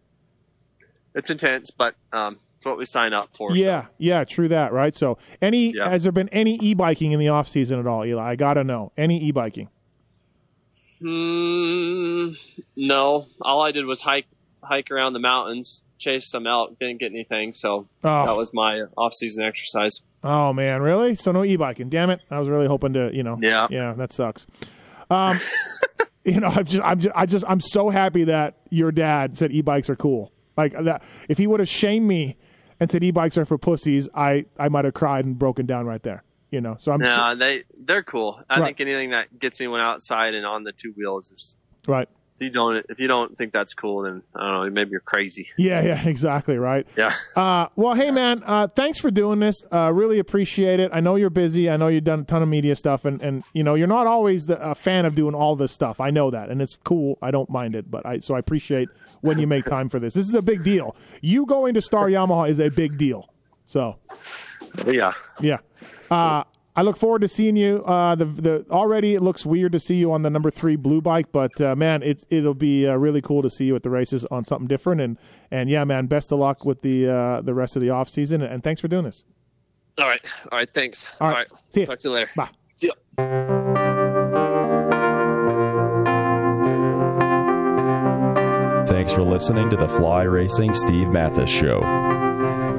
[1.14, 3.54] It's intense, but um, it's what we sign up for.
[3.56, 4.94] Yeah, yeah, true that, right?
[4.94, 5.88] So, any Yeah.
[5.88, 8.22] has there been any e-biking in the off season at all, Eli?
[8.30, 9.68] I gotta know any e-biking.
[11.02, 12.36] Mm,
[12.76, 14.26] no, all I did was hike
[14.62, 17.52] hike around the mountains, chase some elk, didn't get anything.
[17.52, 18.26] So Oh.
[18.26, 20.02] that was my off season exercise.
[20.24, 21.14] Oh man, really?
[21.14, 21.88] So no e-biking?
[21.88, 22.20] Damn it!
[22.30, 23.36] I was really hoping to, you know.
[23.40, 23.68] Yeah.
[23.70, 24.46] Yeah, that sucks.
[25.10, 25.38] Um,
[26.24, 29.52] you know, I'm just, I'm just, I just, I'm so happy that your dad said
[29.52, 30.32] e-bikes are cool.
[30.56, 32.36] Like that, if he would have shamed me
[32.80, 36.02] and said e-bikes are for pussies, I, I might have cried and broken down right
[36.02, 36.24] there.
[36.50, 38.40] You know, so I'm No, they they're cool.
[38.48, 38.66] I Right.
[38.66, 41.56] think anything that gets anyone outside and on the two wheels is.
[41.86, 42.08] right.
[42.40, 44.70] If you don't, if you don't think that's cool, then I don't know.
[44.70, 45.48] Maybe you're crazy.
[45.58, 46.86] Yeah, yeah, exactly, right.
[46.96, 47.10] Yeah.
[47.34, 49.56] Uh, well, hey man, uh, thanks for doing this.
[49.72, 50.92] Uh, really appreciate it.
[50.94, 51.68] I know you're busy.
[51.68, 54.06] I know you've done a ton of media stuff, and, and you know you're not
[54.06, 56.00] always the, a fan of doing all this stuff.
[56.00, 57.18] I know that, and it's cool.
[57.20, 58.88] I don't mind it, but I so I appreciate
[59.20, 60.14] when you make time for this.
[60.14, 60.94] This is a big deal.
[61.20, 63.28] You going to Star Yamaha is a big deal.
[63.66, 63.96] So
[64.86, 65.12] Yeah.
[65.40, 65.58] yeah.
[66.10, 66.44] Uh,
[66.78, 67.82] I look forward to seeing you.
[67.84, 71.00] Uh, the the already it looks weird to see you on the number three blue
[71.00, 73.90] bike, but uh, man, it it'll be uh, really cool to see you at the
[73.90, 75.00] races on something different.
[75.00, 75.18] And
[75.50, 78.42] and yeah, man, best of luck with the uh, the rest of the off season.
[78.42, 79.24] And thanks for doing this.
[79.98, 80.24] All right.
[80.52, 80.68] All right.
[80.72, 81.16] Thanks.
[81.20, 81.48] All right.
[81.70, 81.86] See ya.
[81.86, 82.30] Talk to you later.
[82.36, 82.50] Bye.
[82.76, 82.94] See ya.
[88.86, 91.80] Thanks for listening to the Fly Racing Steve Matthes Show.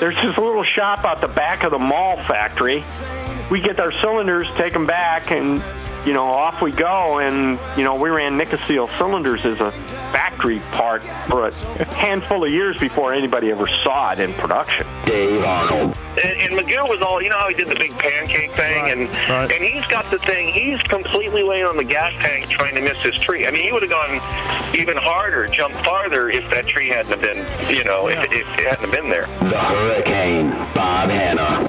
[0.00, 2.84] There's this little shop out the back of the Mahle factory.
[3.50, 5.62] We get our cylinders, take them back, and
[6.06, 7.18] you know off we go.
[7.18, 9.70] And you know we ran Nikasil cylinders as a
[10.14, 14.86] factory part for a handful of years before anybody ever saw it in production.
[15.04, 15.96] Dave Arnold.
[16.22, 19.08] And, and McGill was all, you know how he did the big pancake thing, and
[19.28, 19.50] right.
[19.50, 20.54] and he's got the thing.
[20.54, 23.44] He's completely laying on the gas tank trying to miss his tree.
[23.44, 24.20] I mean, he would have gone
[24.78, 27.38] even harder, jumped farther if that tree hadn't have been,
[27.74, 29.26] you know, if, if it hadn't have been there.
[29.50, 31.68] The Hurricane, Bob Hannah.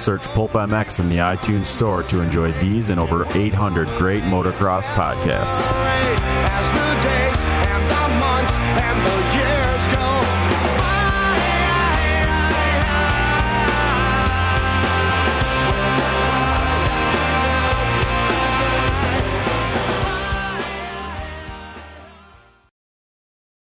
[0.00, 4.88] Search Pulp MX in the iTunes Store to enjoy these and over 800 great motocross
[4.88, 5.68] podcasts.